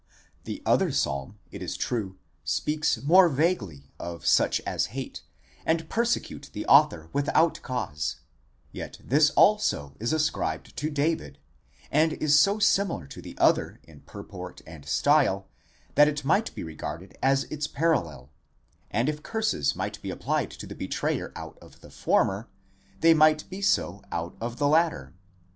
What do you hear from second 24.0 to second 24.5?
out